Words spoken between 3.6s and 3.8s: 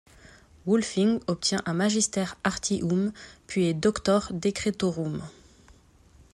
est